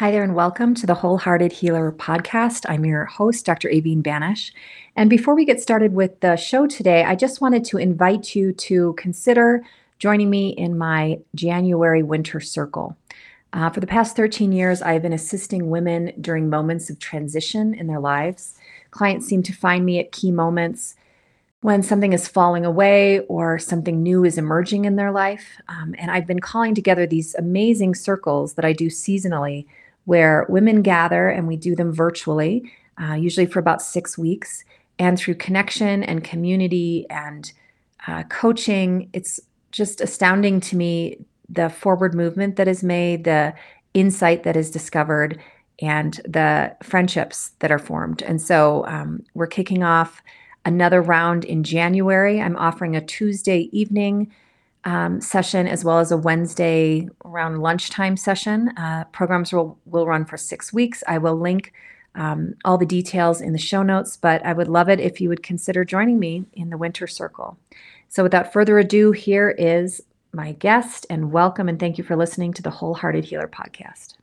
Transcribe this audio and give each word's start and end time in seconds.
Hi 0.00 0.10
there, 0.10 0.24
and 0.24 0.34
welcome 0.34 0.74
to 0.76 0.86
the 0.86 0.94
Wholehearted 0.94 1.52
Healer 1.52 1.92
podcast. 1.92 2.64
I'm 2.66 2.86
your 2.86 3.04
host, 3.04 3.44
Dr. 3.44 3.68
Aveen 3.68 4.02
Banish. 4.02 4.50
And 4.96 5.10
before 5.10 5.34
we 5.34 5.44
get 5.44 5.60
started 5.60 5.92
with 5.92 6.20
the 6.20 6.36
show 6.36 6.66
today, 6.66 7.04
I 7.04 7.14
just 7.14 7.42
wanted 7.42 7.66
to 7.66 7.76
invite 7.76 8.34
you 8.34 8.54
to 8.54 8.94
consider 8.94 9.62
joining 9.98 10.30
me 10.30 10.54
in 10.56 10.78
my 10.78 11.18
January 11.34 12.02
Winter 12.02 12.40
Circle. 12.40 12.96
Uh, 13.52 13.68
for 13.68 13.80
the 13.80 13.86
past 13.86 14.16
13 14.16 14.52
years, 14.52 14.80
I've 14.80 15.02
been 15.02 15.12
assisting 15.12 15.68
women 15.68 16.14
during 16.18 16.48
moments 16.48 16.88
of 16.88 16.98
transition 16.98 17.74
in 17.74 17.86
their 17.86 18.00
lives. 18.00 18.54
Clients 18.92 19.26
seem 19.26 19.42
to 19.42 19.52
find 19.52 19.84
me 19.84 19.98
at 19.98 20.12
key 20.12 20.32
moments 20.32 20.94
when 21.60 21.82
something 21.82 22.14
is 22.14 22.26
falling 22.26 22.64
away 22.64 23.20
or 23.26 23.58
something 23.58 24.02
new 24.02 24.24
is 24.24 24.38
emerging 24.38 24.86
in 24.86 24.96
their 24.96 25.12
life. 25.12 25.60
Um, 25.68 25.94
and 25.98 26.10
I've 26.10 26.26
been 26.26 26.40
calling 26.40 26.74
together 26.74 27.06
these 27.06 27.34
amazing 27.34 27.96
circles 27.96 28.54
that 28.54 28.64
I 28.64 28.72
do 28.72 28.86
seasonally 28.86 29.66
where 30.04 30.46
women 30.48 30.82
gather 30.82 31.28
and 31.28 31.46
we 31.46 31.56
do 31.56 31.74
them 31.74 31.92
virtually, 31.92 32.72
uh, 33.00 33.14
usually 33.14 33.46
for 33.46 33.58
about 33.58 33.82
six 33.82 34.18
weeks. 34.18 34.64
And 34.98 35.18
through 35.18 35.36
connection 35.36 36.02
and 36.02 36.22
community 36.22 37.06
and 37.08 37.50
uh, 38.06 38.24
coaching, 38.24 39.08
it's 39.12 39.40
just 39.72 40.00
astounding 40.00 40.60
to 40.60 40.76
me 40.76 41.24
the 41.48 41.68
forward 41.68 42.14
movement 42.14 42.56
that 42.56 42.68
is 42.68 42.82
made, 42.82 43.24
the 43.24 43.54
insight 43.94 44.42
that 44.44 44.56
is 44.56 44.70
discovered, 44.70 45.40
and 45.80 46.20
the 46.24 46.76
friendships 46.82 47.52
that 47.60 47.72
are 47.72 47.78
formed. 47.78 48.22
And 48.22 48.40
so 48.40 48.84
um, 48.86 49.24
we're 49.34 49.46
kicking 49.46 49.82
off 49.82 50.22
another 50.64 51.00
round 51.00 51.44
in 51.44 51.64
January. 51.64 52.40
I'm 52.40 52.56
offering 52.56 52.94
a 52.94 53.00
Tuesday 53.00 53.70
evening 53.72 54.30
um, 54.84 55.20
session 55.20 55.66
as 55.66 55.84
well 55.84 55.98
as 55.98 56.10
a 56.10 56.16
Wednesday 56.16 57.08
around 57.24 57.60
lunchtime 57.60 58.16
session. 58.16 58.70
Uh, 58.76 59.04
programs 59.12 59.52
will, 59.52 59.78
will 59.84 60.06
run 60.06 60.24
for 60.24 60.36
six 60.36 60.72
weeks. 60.72 61.02
I 61.06 61.18
will 61.18 61.36
link 61.36 61.72
um, 62.14 62.54
all 62.64 62.78
the 62.78 62.86
details 62.86 63.40
in 63.40 63.52
the 63.52 63.58
show 63.58 63.82
notes, 63.82 64.16
but 64.16 64.44
I 64.44 64.52
would 64.52 64.68
love 64.68 64.88
it 64.88 65.00
if 65.00 65.20
you 65.20 65.28
would 65.28 65.42
consider 65.42 65.84
joining 65.84 66.18
me 66.18 66.44
in 66.52 66.70
the 66.70 66.78
Winter 66.78 67.06
Circle. 67.06 67.58
So, 68.08 68.22
without 68.22 68.52
further 68.52 68.78
ado, 68.78 69.12
here 69.12 69.50
is 69.50 70.00
my 70.32 70.52
guest, 70.52 71.06
and 71.08 71.32
welcome 71.32 71.68
and 71.68 71.78
thank 71.78 71.98
you 71.98 72.04
for 72.04 72.16
listening 72.16 72.52
to 72.54 72.62
the 72.62 72.70
Wholehearted 72.70 73.24
Healer 73.24 73.48
podcast. 73.48 74.14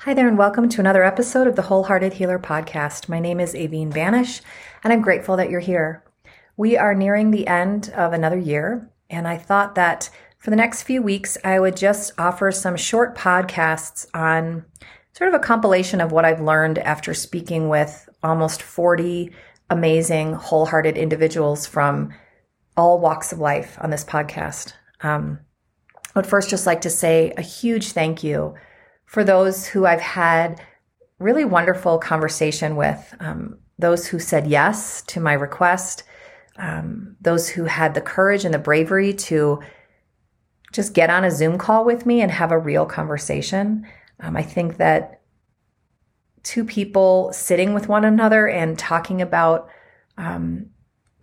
Hi 0.00 0.12
there, 0.12 0.28
and 0.28 0.38
welcome 0.38 0.68
to 0.68 0.80
another 0.80 1.02
episode 1.02 1.46
of 1.46 1.56
the 1.56 1.62
Wholehearted 1.62 2.12
Healer 2.12 2.38
podcast. 2.38 3.08
My 3.08 3.18
name 3.18 3.40
is 3.40 3.54
Aveen 3.54 3.92
Banish, 3.92 4.42
and 4.84 4.92
I'm 4.92 5.00
grateful 5.00 5.38
that 5.38 5.48
you're 5.50 5.58
here. 5.58 6.04
We 6.56 6.76
are 6.76 6.94
nearing 6.94 7.30
the 7.30 7.46
end 7.48 7.88
of 7.96 8.12
another 8.12 8.38
year, 8.38 8.88
and 9.08 9.26
I 9.26 9.38
thought 9.38 9.74
that 9.74 10.10
for 10.38 10.50
the 10.50 10.56
next 10.56 10.82
few 10.82 11.02
weeks, 11.02 11.38
I 11.42 11.58
would 11.58 11.76
just 11.76 12.12
offer 12.18 12.52
some 12.52 12.76
short 12.76 13.16
podcasts 13.16 14.06
on 14.14 14.66
sort 15.14 15.28
of 15.28 15.34
a 15.34 15.42
compilation 15.42 16.02
of 16.02 16.12
what 16.12 16.26
I've 16.26 16.42
learned 16.42 16.78
after 16.78 17.14
speaking 17.14 17.68
with 17.68 18.08
almost 18.22 18.62
40 18.62 19.32
amazing, 19.70 20.34
wholehearted 20.34 20.98
individuals 20.98 21.66
from 21.66 22.12
all 22.76 23.00
walks 23.00 23.32
of 23.32 23.38
life 23.40 23.78
on 23.80 23.90
this 23.90 24.04
podcast. 24.04 24.74
Um, 25.00 25.40
I 26.14 26.18
would 26.18 26.26
first 26.26 26.50
just 26.50 26.66
like 26.66 26.82
to 26.82 26.90
say 26.90 27.32
a 27.36 27.42
huge 27.42 27.92
thank 27.92 28.22
you 28.22 28.54
for 29.06 29.24
those 29.24 29.66
who 29.66 29.86
I've 29.86 30.00
had 30.00 30.60
really 31.18 31.44
wonderful 31.44 31.98
conversation 31.98 32.76
with, 32.76 33.14
um, 33.20 33.58
those 33.78 34.06
who 34.06 34.18
said 34.18 34.46
yes 34.46 35.02
to 35.02 35.20
my 35.20 35.32
request, 35.32 36.02
um, 36.56 37.16
those 37.20 37.48
who 37.48 37.64
had 37.64 37.94
the 37.94 38.00
courage 38.00 38.44
and 38.44 38.52
the 38.52 38.58
bravery 38.58 39.12
to 39.14 39.60
just 40.72 40.94
get 40.94 41.10
on 41.10 41.24
a 41.24 41.30
Zoom 41.30 41.58
call 41.58 41.84
with 41.84 42.04
me 42.04 42.20
and 42.20 42.30
have 42.30 42.52
a 42.52 42.58
real 42.58 42.84
conversation. 42.84 43.86
Um, 44.20 44.36
I 44.36 44.42
think 44.42 44.76
that 44.78 45.22
two 46.42 46.64
people 46.64 47.32
sitting 47.32 47.74
with 47.74 47.88
one 47.88 48.04
another 48.04 48.48
and 48.48 48.78
talking 48.78 49.20
about 49.20 49.68
um, 50.16 50.66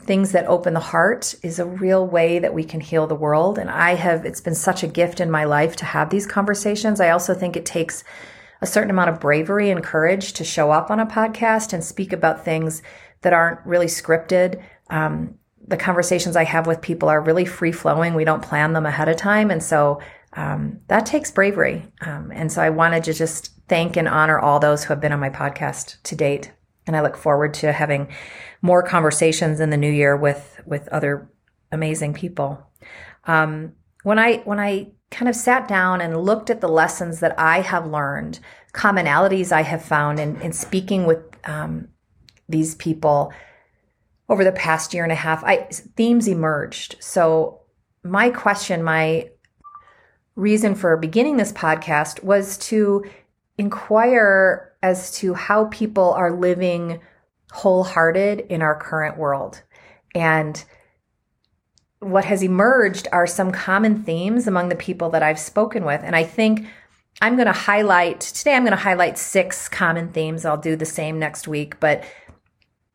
things 0.04 0.32
that 0.32 0.46
open 0.48 0.74
the 0.74 0.80
heart 0.80 1.36
is 1.42 1.60
a 1.60 1.66
real 1.66 2.06
way 2.06 2.40
that 2.40 2.54
we 2.54 2.64
can 2.64 2.80
heal 2.80 3.08
the 3.08 3.16
world. 3.16 3.58
And 3.58 3.70
I 3.70 3.96
have, 3.96 4.26
it's 4.26 4.42
been 4.42 4.56
such 4.56 4.84
a 4.84 4.88
gift 4.88 5.20
in 5.20 5.32
my 5.32 5.46
life 5.46 5.76
to 5.78 5.86
have 5.86 6.10
these 6.10 6.28
conversations. 6.28 7.00
I 7.00 7.10
also 7.10 7.34
think 7.34 7.56
it 7.56 7.66
takes 7.66 8.04
a 8.62 8.68
certain 8.68 8.90
amount 8.90 9.10
of 9.10 9.20
bravery 9.20 9.70
and 9.70 9.84
courage 9.84 10.34
to 10.34 10.44
show 10.44 10.72
up 10.72 10.90
on 10.90 11.00
a 11.00 11.06
podcast 11.06 11.74
and 11.74 11.84
speak 11.84 12.14
about 12.14 12.46
things 12.46 12.82
that 13.22 13.34
aren't 13.34 13.66
really 13.66 13.88
scripted. 13.88 14.62
Um, 14.90 15.36
the 15.68 15.78
conversations 15.78 16.36
I 16.36 16.44
have 16.44 16.68
with 16.68 16.82
people 16.82 17.10
are 17.10 17.22
really 17.22 17.46
free 17.46 17.72
flowing. 17.72 18.14
We 18.14 18.26
don't 18.26 18.42
plan 18.42 18.74
them 18.74 18.86
ahead 18.86 19.10
of 19.10 19.18
time. 19.18 19.50
And 19.52 19.64
so 19.64 20.02
um, 20.34 20.80
that 20.88 21.06
takes 21.06 21.32
bravery. 21.32 21.86
Um, 22.02 22.32
and 22.34 22.52
so 22.52 22.62
I 22.62 22.70
wanted 22.70 23.04
to 23.06 23.14
just 23.14 23.52
thank 23.68 23.98
and 23.98 24.08
honor 24.08 24.40
all 24.40 24.60
those 24.60 24.84
who 24.84 24.90
have 24.90 25.02
been 25.02 25.12
on 25.12 25.20
my 25.20 25.30
podcast 25.30 26.02
to 26.04 26.16
date. 26.16 26.52
And 26.86 26.96
I 26.96 27.02
look 27.02 27.18
forward 27.18 27.54
to 27.56 27.72
having 27.72 28.10
more 28.62 28.84
conversations 28.84 29.60
in 29.60 29.70
the 29.70 29.78
new 29.78 29.92
year 29.92 30.16
with 30.16 30.62
with 30.66 30.88
other 30.90 31.30
amazing 31.72 32.14
people. 32.14 32.62
Um, 33.26 33.74
when 34.04 34.20
I 34.20 34.38
when 34.40 34.60
I 34.60 34.92
kind 35.12 35.30
of 35.30 35.36
sat 35.36 35.68
down 35.68 36.02
and 36.02 36.24
looked 36.24 36.50
at 36.50 36.60
the 36.60 36.68
lessons 36.68 37.20
that 37.20 37.40
I 37.40 37.62
have 37.62 37.86
learned, 37.86 38.40
commonalities 38.74 39.52
I 39.52 39.62
have 39.62 39.84
found 39.86 40.20
in, 40.20 40.42
in 40.42 40.52
speaking 40.52 41.06
with 41.06 41.20
um, 41.48 41.88
these 42.50 42.76
people 42.76 43.32
over 44.30 44.44
the 44.44 44.52
past 44.52 44.94
year 44.94 45.04
and 45.04 45.12
a 45.12 45.16
half, 45.16 45.44
I 45.44 45.68
themes 45.96 46.28
emerged. 46.28 46.96
So 47.00 47.62
my 48.04 48.30
question, 48.30 48.84
my 48.84 49.30
reason 50.36 50.76
for 50.76 50.98
beginning 50.98 51.38
this 51.38 51.52
podcast 51.54 52.24
was 52.24 52.58
to 52.58 53.06
inquire 53.58 54.73
as 54.84 55.10
to 55.12 55.34
how 55.34 55.66
people 55.66 56.14
are 56.14 56.32
living 56.32 57.00
wholehearted 57.52 58.42
in 58.50 58.62
our 58.62 58.78
current 58.78 59.18
world. 59.18 59.64
And 60.14 60.64
what 62.00 62.26
has 62.26 62.44
emerged 62.44 63.08
are 63.14 63.26
some 63.26 63.52
common 63.52 64.04
themes 64.04 64.46
among 64.46 64.68
the 64.70 64.76
people 64.76 65.10
that 65.12 65.24
I've 65.24 65.40
spoken 65.40 65.86
with. 65.86 66.02
And 66.04 66.16
I 66.16 66.26
think 66.26 66.68
I'm 67.22 67.36
going 67.36 67.48
to 67.48 67.54
highlight 67.54 68.20
today, 68.20 68.56
I'm 68.56 68.64
going 68.64 68.72
to 68.72 68.84
highlight 68.84 69.18
six 69.18 69.70
common 69.70 70.12
themes. 70.12 70.44
I'll 70.44 70.58
do 70.58 70.76
the 70.76 70.86
same 70.86 71.18
next 71.18 71.48
week. 71.48 71.80
But 71.80 72.04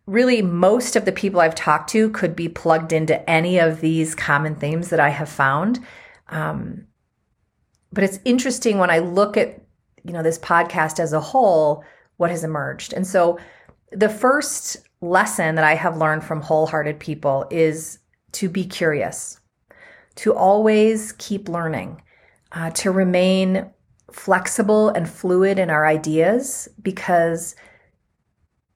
really, 0.06 0.43
most 0.43 0.94
of 0.94 1.06
the 1.06 1.12
people 1.12 1.41
I've 1.41 1.54
talked 1.54 1.88
to 1.91 2.10
could 2.10 2.37
be 2.37 2.48
plugged 2.48 2.93
into 2.93 3.28
any 3.28 3.59
of 3.59 3.81
these 3.81 4.15
common 4.15 4.56
themes 4.56 4.91
that 4.91 5.00
I 5.00 5.09
have 5.09 5.31
found. 5.31 5.81
Um, 6.28 6.86
but 7.92 8.04
it's 8.04 8.21
interesting 8.27 8.77
when 8.77 8.91
I 8.91 8.98
look 8.98 9.39
at 9.39 9.63
you 10.04 10.12
know 10.12 10.22
this 10.22 10.39
podcast 10.39 11.00
as 11.00 11.12
a 11.12 11.21
whole, 11.21 11.84
what 12.16 12.30
has 12.30 12.45
emerged. 12.45 12.92
And 12.92 13.06
so 13.06 13.39
the 13.92 14.09
first 14.09 14.77
lesson 15.00 15.54
that 15.54 15.65
I 15.65 15.74
have 15.74 15.97
learned 15.97 16.24
from 16.24 16.42
wholehearted 16.42 16.98
people 16.98 17.47
is 17.50 17.98
to 18.33 18.48
be 18.48 18.65
curious, 18.65 19.41
to 20.16 20.34
always 20.34 21.12
keep 21.12 21.48
learning, 21.48 22.03
uh, 22.53 22.71
to 22.71 22.91
remain 22.91 23.71
flexible 24.10 24.89
and 24.91 25.09
fluid 25.09 25.59
in 25.59 25.71
our 25.71 25.86
ideas 25.86 26.68
because 26.83 27.54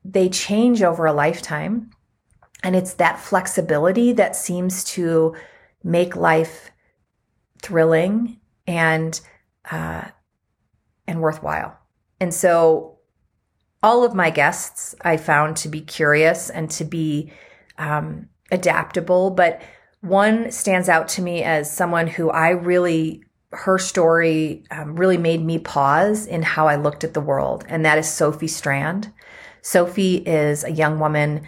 they 0.05 0.29
change 0.29 0.83
over 0.83 1.07
a 1.07 1.13
lifetime. 1.13 1.91
And 2.63 2.77
it's 2.77 2.95
that 2.95 3.19
flexibility 3.19 4.13
that 4.13 4.37
seems 4.37 4.85
to 4.85 5.35
make 5.83 6.17
life 6.17 6.71
thrilling 7.61 8.41
and 8.67 9.21
uh, 9.71 10.09
and 11.07 11.21
worthwhile. 11.21 11.77
And 12.21 12.33
so 12.33 12.99
all 13.83 14.05
of 14.05 14.15
my 14.15 14.31
guests 14.31 14.95
I 15.03 15.17
found 15.17 15.57
to 15.59 15.69
be 15.69 15.81
curious 15.81 16.51
and 16.51 16.71
to 16.73 16.85
be 16.85 17.33
um, 17.79 18.29
adaptable, 18.51 19.31
but 19.31 19.61
one 20.01 20.51
stands 20.51 20.89
out 20.89 21.09
to 21.09 21.23
me 21.23 21.43
as 21.43 21.75
someone 21.75 22.07
who 22.07 22.31
I 22.31 22.51
really 22.51 23.25
her 23.53 23.79
story 23.79 24.65
um, 24.71 24.97
really 24.97 25.19
made 25.19 25.45
me 25.45 25.59
pause 25.59 26.27
in 26.27 26.43
how 26.43 26.69
I 26.69 26.77
looked 26.77 27.05
at 27.05 27.13
the 27.13 27.21
world, 27.21 27.65
and 27.69 27.85
that 27.85 27.99
is 27.99 28.11
Sophie 28.11 28.49
Strand. 28.49 29.13
Sophie 29.61 30.17
is 30.17 30.65
a 30.65 30.73
young 30.73 30.99
woman 30.99 31.47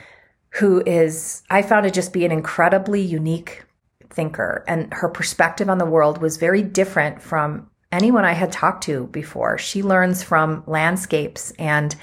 who 0.50 0.82
is, 0.86 1.42
I 1.50 1.62
found 1.62 1.84
to 1.84 1.90
just 1.90 2.12
be 2.12 2.24
an 2.24 2.30
incredibly 2.30 3.00
unique 3.00 3.64
thinker, 4.10 4.64
and 4.68 4.92
her 4.92 5.08
perspective 5.08 5.68
on 5.70 5.78
the 5.78 5.86
world 5.86 6.18
was 6.18 6.36
very 6.36 6.62
different 6.62 7.22
from 7.22 7.70
anyone 7.94 8.24
I 8.24 8.32
had 8.32 8.52
talked 8.52 8.84
to 8.84 9.06
before. 9.08 9.58
She 9.58 9.82
learns 9.82 10.22
from 10.22 10.64
landscapes 10.66 11.52
and 11.58 11.94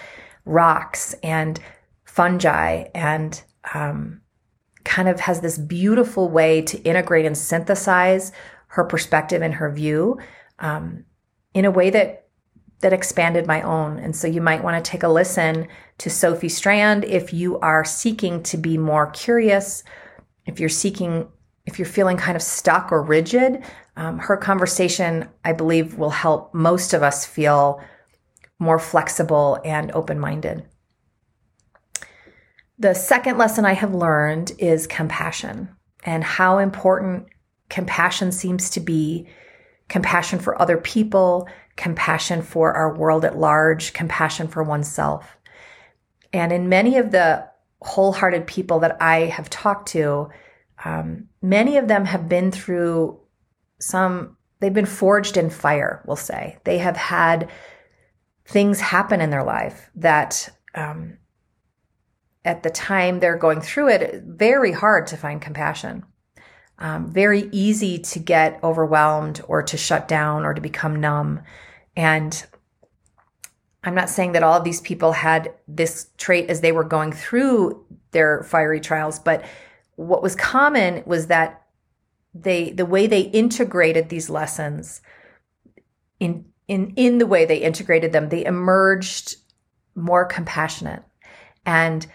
rocks 0.45 1.13
and 1.21 1.59
fungi 2.05 2.85
and 2.95 3.41
um, 3.73 4.21
kind 4.83 5.07
of 5.07 5.19
has 5.19 5.41
this 5.41 5.57
beautiful 5.57 6.29
way 6.29 6.61
to 6.63 6.81
integrate 6.81 7.25
and 7.25 7.38
synthesize 7.38 8.31
her 8.67 8.83
perspective 8.83 9.41
and 9.41 9.53
her 9.55 9.71
view 9.71 10.17
um, 10.59 11.05
in 11.53 11.65
a 11.65 11.71
way 11.71 11.89
that 11.89 12.21
that 12.81 12.93
expanded 12.93 13.45
my 13.45 13.61
own. 13.61 13.99
And 13.99 14.15
so 14.15 14.27
you 14.27 14.41
might 14.41 14.63
want 14.63 14.83
to 14.83 14.91
take 14.91 15.03
a 15.03 15.07
listen 15.07 15.67
to 15.99 16.09
Sophie 16.09 16.49
Strand 16.49 17.05
if 17.05 17.31
you 17.31 17.59
are 17.59 17.85
seeking 17.85 18.41
to 18.43 18.57
be 18.57 18.77
more 18.77 19.11
curious, 19.11 19.83
if 20.47 20.59
you're 20.59 20.69
seeking, 20.69 21.27
if 21.67 21.77
you're 21.77 21.85
feeling 21.85 22.17
kind 22.17 22.35
of 22.35 22.41
stuck 22.41 22.91
or 22.91 23.03
rigid. 23.03 23.63
Um, 24.01 24.18
her 24.18 24.36
conversation, 24.36 25.30
I 25.45 25.53
believe, 25.53 25.95
will 25.95 26.09
help 26.09 26.56
most 26.56 26.94
of 26.94 27.03
us 27.03 27.24
feel 27.24 27.83
more 28.57 28.80
flexible 28.80 29.59
and 29.63 29.92
open 29.92 30.19
minded. 30.19 30.65
The 32.80 32.95
second 32.95 33.38
lesson 33.38 33.63
I 33.63 33.74
have 33.74 33.94
learned 33.94 34.53
is 34.57 34.88
compassion 34.88 35.69
and 36.03 36.24
how 36.24 36.57
important 36.57 37.27
compassion 37.69 38.31
seems 38.31 38.71
to 38.71 38.80
be 38.80 39.27
compassion 39.88 40.39
for 40.39 40.59
other 40.59 40.77
people, 40.77 41.48
compassion 41.75 42.42
for 42.42 42.74
our 42.74 42.98
world 42.98 43.24
at 43.24 43.38
large, 43.38 43.94
compassion 43.94 44.48
for 44.48 44.63
oneself. 44.63 45.38
And 46.33 46.51
in 46.51 46.69
many 46.69 46.98
of 46.98 47.12
the 47.12 47.48
wholehearted 47.83 48.48
people 48.48 48.80
that 48.80 49.00
I 49.00 49.25
have 49.25 49.48
talked 49.51 49.89
to, 49.89 50.30
um, 50.83 51.27
many 51.44 51.77
of 51.77 51.88
them 51.88 52.06
have 52.06 52.27
been 52.27 52.51
through 52.51 53.20
some, 53.81 54.38
they've 54.60 54.74
been 54.74 54.86
forged 54.86 55.38
in 55.38 55.50
fire, 55.50 56.01
we'll 56.06 56.16
say. 56.16 56.57
They 56.63 56.78
have 56.78 56.98
had 56.98 57.50
things 58.45 58.80
happen 58.80 59.22
in 59.22 59.30
their 59.30 59.44
life 59.44 59.89
that 59.95 60.50
um, 60.75 61.18
at 62.45 62.63
the 62.63 62.69
time 62.69 63.19
they're 63.19 63.38
going 63.38 63.62
through 63.62 63.89
it, 63.89 64.24
very 64.25 64.72
hard 64.72 65.07
to 65.07 65.18
find 65.18 65.42
compassion. 65.42 66.04
Um, 66.80 67.12
very 67.12 67.48
easy 67.51 68.00
to 68.00 68.19
get 68.19 68.60
overwhelmed 68.63 69.42
or 69.48 69.62
to 69.62 69.78
shut 69.78 70.07
down 70.07 70.45
or 70.45 70.54
to 70.54 70.62
become 70.62 71.00
numb. 71.00 71.42
And 71.95 72.44
I'm 73.84 73.94
not 73.94 74.10
saying 74.10 74.31
that 74.31 74.44
all 74.44 74.57
of 74.57 74.63
these 74.63 74.81
people 74.81 75.12
had 75.12 75.54
this 75.68 76.10
trait 76.18 76.50
as 76.50 76.62
they 76.62 76.72
were 76.72 76.84
going 76.84 77.12
through 77.12 77.86
their 78.12 78.44
fiery 78.44 78.80
trials, 78.80 79.19
but 79.19 79.45
what 79.95 80.24
was 80.24 80.36
common 80.36 81.04
was 81.06 81.27
that 81.27 81.61
they 82.33 82.72
the 82.72 82.86
way 82.86 83.07
they 83.07 83.22
integrated 83.22 84.10
these 84.10 84.30
lessons 84.30 85.01
in 86.19 86.45
in 86.68 86.94
in 86.95 87.18
the 87.18 87.28
way 87.28 87.45
they 87.45 87.57
integrated 87.57 88.13
them, 88.13 88.30
they 88.30 88.45
emerged 88.45 89.36
more 89.95 90.25
compassionate. 90.25 91.04
And 91.66 92.07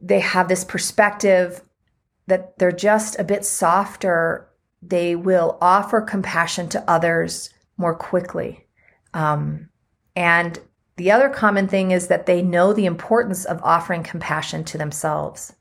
they 0.00 0.20
have 0.20 0.48
this 0.48 0.64
perspective 0.64 1.60
that 2.26 2.58
they're 2.58 2.72
just 2.72 3.18
a 3.18 3.24
bit 3.24 3.44
softer. 3.44 4.48
They 4.80 5.14
will 5.14 5.58
offer 5.60 6.00
compassion 6.00 6.68
to 6.70 6.90
others 6.90 7.50
more 7.76 7.94
quickly. 7.94 8.66
Um, 9.12 9.68
and 10.16 10.58
the 10.96 11.10
other 11.10 11.28
common 11.28 11.68
thing 11.68 11.90
is 11.90 12.08
that 12.08 12.26
they 12.26 12.42
know 12.42 12.72
the 12.72 12.86
importance 12.86 13.44
of 13.44 13.60
offering 13.62 14.02
compassion 14.02 14.64
to 14.64 14.78
themselves. 14.78 15.52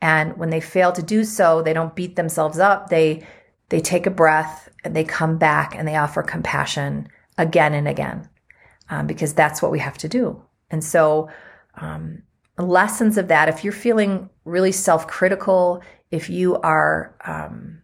And 0.00 0.36
when 0.36 0.50
they 0.50 0.60
fail 0.60 0.92
to 0.92 1.02
do 1.02 1.24
so, 1.24 1.62
they 1.62 1.72
don't 1.72 1.96
beat 1.96 2.16
themselves 2.16 2.58
up. 2.58 2.88
They 2.88 3.26
they 3.68 3.80
take 3.80 4.06
a 4.06 4.10
breath 4.10 4.68
and 4.84 4.94
they 4.94 5.04
come 5.04 5.38
back 5.38 5.74
and 5.74 5.88
they 5.88 5.96
offer 5.96 6.22
compassion 6.22 7.08
again 7.36 7.74
and 7.74 7.88
again, 7.88 8.28
um, 8.90 9.06
because 9.06 9.34
that's 9.34 9.60
what 9.60 9.72
we 9.72 9.80
have 9.80 9.98
to 9.98 10.08
do. 10.08 10.40
And 10.70 10.84
so, 10.84 11.28
um, 11.74 12.22
lessons 12.58 13.18
of 13.18 13.28
that, 13.28 13.48
if 13.48 13.64
you're 13.64 13.72
feeling 13.72 14.30
really 14.44 14.72
self 14.72 15.06
critical, 15.06 15.82
if 16.10 16.30
you 16.30 16.56
are 16.56 17.16
um, 17.24 17.82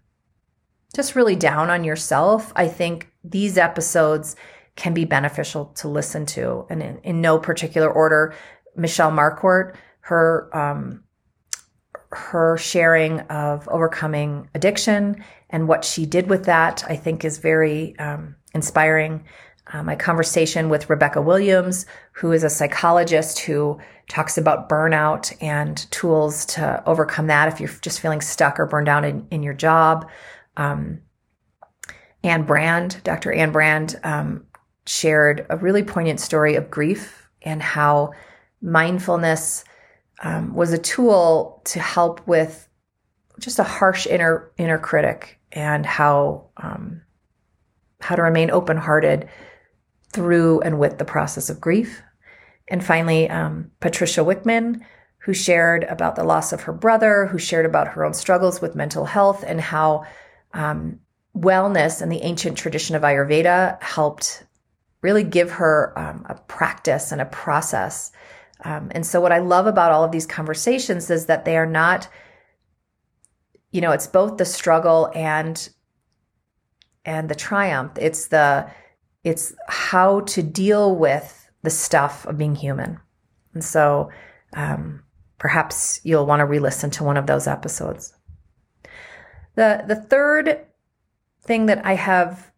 just 0.95 1.17
really 1.17 1.37
down 1.37 1.71
on 1.71 1.85
yourself, 1.85 2.53
I 2.55 2.69
think 2.69 3.11
these 3.25 3.59
episodes 3.59 4.37
can 4.77 4.95
be 4.95 5.05
beneficial 5.05 5.67
to 5.67 5.89
listen 5.89 6.25
to. 6.25 6.67
And 6.71 6.83
in, 6.83 6.99
in 6.99 7.21
no 7.21 7.39
particular 7.39 7.91
order, 7.91 8.35
Michelle 8.77 9.11
Marquardt, 9.11 9.75
her 10.01 10.49
um, 10.57 11.05
her 12.13 12.57
sharing 12.57 13.21
of 13.21 13.69
overcoming 13.69 14.49
addiction 14.55 15.23
and 15.51 15.69
what 15.69 15.85
she 15.85 16.07
did 16.07 16.29
with 16.29 16.45
that, 16.47 16.85
I 16.89 16.97
think, 16.97 17.25
is 17.25 17.39
very 17.39 17.99
um, 17.99 18.37
inspiring 18.55 19.25
uh, 19.73 19.83
my 19.83 19.95
conversation 19.95 20.69
with 20.69 20.91
Rebecca 20.91 21.23
Williams, 21.23 21.87
who 22.13 22.33
is 22.33 22.43
a 22.43 22.51
psychologist 22.51 23.41
who 23.41 23.79
talks 24.09 24.37
about 24.37 24.69
burnout 24.69 25.33
and 25.41 25.91
tools 25.91 26.45
to 26.47 26.83
overcome 26.87 27.29
that 27.29 27.53
if 27.53 27.61
you're 27.61 27.71
just 27.81 28.01
feeling 28.01 28.21
stuck 28.21 28.59
or 28.59 28.67
burned 28.67 28.89
out 28.89 29.05
in, 29.05 29.27
in 29.31 29.43
your 29.43 29.55
job. 29.55 30.09
Um, 30.57 31.01
Anne 32.25 32.45
Brand, 32.45 33.01
Dr. 33.05 33.33
Anne 33.33 33.53
Brand, 33.53 33.99
um, 34.05 34.47
shared 34.87 35.47
a 35.49 35.57
really 35.57 35.83
poignant 35.83 36.21
story 36.21 36.57
of 36.57 36.71
grief 36.71 37.29
and 37.43 37.63
how 37.63 38.13
mindfulness 38.61 39.65
um, 40.23 40.55
was 40.55 40.73
a 40.73 40.79
tool 40.79 41.63
to 41.65 41.81
help 41.81 42.27
with 42.27 42.69
just 43.39 43.59
a 43.59 43.65
harsh 43.65 44.07
inner 44.07 44.51
inner 44.57 44.79
critic 44.79 45.41
and 45.51 45.85
how 45.85 46.49
um, 46.57 47.03
how 48.01 48.17
to 48.17 48.23
remain 48.23 48.51
open 48.51 48.77
hearted 48.77 49.29
through 50.13 50.61
and 50.61 50.79
with 50.79 50.99
the 50.99 51.05
process 51.05 51.51
of 51.51 51.61
grief. 51.61 52.03
And 52.69 52.85
finally, 52.85 53.29
um, 53.29 53.71
Patricia 53.81 54.21
Wickman, 54.21 54.83
who 55.19 55.35
shared 55.35 55.85
about 55.85 56.17
the 56.17 56.25
loss 56.25 56.53
of 56.53 56.63
her 56.63 56.73
brother, 56.73 57.27
who 57.27 57.39
shared 57.39 57.67
about 57.67 57.89
her 57.89 58.05
own 58.05 58.15
struggles 58.15 58.61
with 58.61 58.75
mental 58.75 59.05
health 59.05 59.45
and 59.47 59.61
how 59.61 60.05
um, 60.53 61.01
wellness 61.37 62.03
and 62.03 62.11
the 62.11 62.23
ancient 62.23 62.59
tradition 62.59 62.97
of 62.97 63.03
Ayurveda 63.03 63.83
helped 63.83 64.45
really 65.01 65.25
give 65.25 65.51
her 65.53 65.93
um, 65.97 66.27
a 66.29 66.35
practice 66.35 67.13
and 67.13 67.21
a 67.21 67.27
process. 67.27 68.13
Um, 68.65 68.91
and 68.93 69.05
so, 69.05 69.21
what 69.21 69.33
I 69.33 69.39
love 69.39 69.67
about 69.67 69.93
all 69.93 70.05
of 70.05 70.13
these 70.13 70.27
conversations 70.27 71.11
is 71.11 71.27
that 71.27 71.45
they 71.45 71.57
are 71.57 71.67
not, 71.67 72.09
you 73.71 73.81
know, 73.81 73.93
it's 73.93 74.07
both 74.07 74.37
the 74.37 74.45
struggle 74.45 75.11
and 75.15 75.69
and 77.05 77.29
the 77.29 77.35
triumph. 77.35 77.93
It's 77.99 78.29
the 78.29 78.71
it's 79.25 79.55
how 79.69 80.21
to 80.21 80.43
deal 80.43 80.95
with 80.95 81.51
the 81.63 81.71
stuff 81.71 82.27
of 82.27 82.39
being 82.39 82.55
human. 82.55 82.99
And 83.55 83.65
so 83.65 84.11
um, 84.55 85.03
perhaps 85.39 86.01
you'll 86.05 86.27
want 86.27 86.41
to 86.41 86.47
re 86.47 86.59
listen 86.59 86.91
to 86.91 87.05
one 87.05 87.17
of 87.17 87.27
those 87.27 87.47
episodes. 87.47 88.15
The, 89.55 89.85
the 89.87 89.97
third 89.97 90.67
thing 91.43 91.67
that 91.67 91.85
I 91.85 91.95
have 91.95 92.53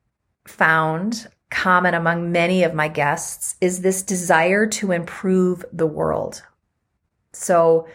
found 0.46 1.26
common 1.54 1.94
among 1.94 2.32
many 2.32 2.64
of 2.64 2.74
my 2.74 2.88
guests 2.88 3.54
is 3.60 3.80
this 3.80 4.02
desire 4.02 4.66
to 4.66 4.90
improve 4.90 5.64
the 5.72 5.86
world. 5.86 6.42
So, 7.32 7.86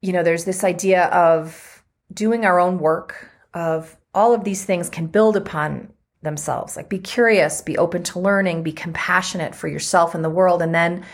you 0.00 0.12
know, 0.12 0.22
there's 0.22 0.44
this 0.44 0.62
idea 0.62 1.06
of 1.06 1.82
doing 2.12 2.44
our 2.44 2.60
own 2.60 2.78
work, 2.78 3.28
of 3.52 3.96
all 4.14 4.32
of 4.32 4.44
these 4.44 4.64
things 4.64 4.88
can 4.88 5.08
build 5.08 5.36
upon 5.36 5.92
themselves. 6.22 6.76
Like 6.76 6.88
be 6.88 7.00
curious, 7.00 7.60
be 7.62 7.76
open 7.76 8.04
to 8.04 8.20
learning, 8.20 8.62
be 8.62 8.72
compassionate 8.72 9.54
for 9.54 9.66
yourself 9.66 10.14
and 10.14 10.24
the 10.24 10.30
world. 10.30 10.62
And 10.62 10.72
then 10.72 11.04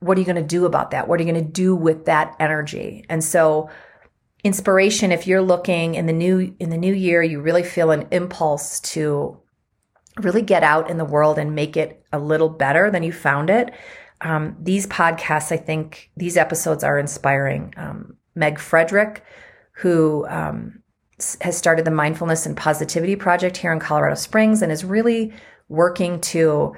what 0.00 0.18
are 0.18 0.20
you 0.20 0.26
going 0.26 0.36
to 0.36 0.42
do 0.42 0.66
about 0.66 0.90
that? 0.90 1.08
What 1.08 1.18
are 1.18 1.22
you 1.22 1.32
going 1.32 1.44
to 1.44 1.50
do 1.50 1.74
with 1.74 2.04
that 2.04 2.36
energy? 2.38 3.06
And 3.08 3.24
so 3.24 3.70
inspiration, 4.44 5.12
if 5.12 5.26
you're 5.26 5.40
looking 5.40 5.94
in 5.94 6.04
the 6.04 6.12
new, 6.12 6.54
in 6.60 6.68
the 6.68 6.76
new 6.76 6.92
year, 6.92 7.22
you 7.22 7.40
really 7.40 7.62
feel 7.62 7.90
an 7.90 8.06
impulse 8.10 8.80
to 8.80 9.39
really 10.18 10.42
get 10.42 10.62
out 10.62 10.90
in 10.90 10.98
the 10.98 11.04
world 11.04 11.38
and 11.38 11.54
make 11.54 11.76
it 11.76 12.04
a 12.12 12.18
little 12.18 12.48
better 12.48 12.90
than 12.90 13.02
you 13.02 13.12
found 13.12 13.50
it. 13.50 13.72
Um, 14.20 14.56
these 14.60 14.86
podcasts, 14.86 15.52
I 15.52 15.56
think 15.56 16.10
these 16.16 16.36
episodes 16.36 16.84
are 16.84 16.98
inspiring. 16.98 17.72
Um, 17.76 18.16
Meg 18.34 18.58
Frederick, 18.58 19.24
who 19.72 20.26
um, 20.28 20.82
has 21.40 21.56
started 21.56 21.84
the 21.84 21.90
Mindfulness 21.90 22.46
and 22.46 22.56
Positivity 22.56 23.16
Project 23.16 23.56
here 23.56 23.72
in 23.72 23.80
Colorado 23.80 24.14
Springs 24.14 24.62
and 24.62 24.70
is 24.70 24.84
really 24.84 25.32
working 25.68 26.20
to 26.20 26.74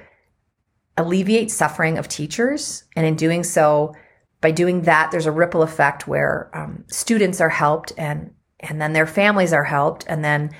alleviate 0.96 1.50
suffering 1.50 1.98
of 1.98 2.08
teachers. 2.08 2.84
And 2.94 3.06
in 3.06 3.16
doing 3.16 3.42
so, 3.42 3.94
by 4.40 4.50
doing 4.50 4.82
that, 4.82 5.10
there's 5.10 5.26
a 5.26 5.32
ripple 5.32 5.62
effect 5.62 6.06
where 6.06 6.50
um, 6.54 6.84
students 6.88 7.40
are 7.40 7.48
helped 7.48 7.92
and 7.96 8.32
and 8.62 8.80
then 8.80 8.92
their 8.92 9.06
families 9.06 9.52
are 9.52 9.64
helped, 9.64 10.04
and 10.08 10.24
then 10.24 10.50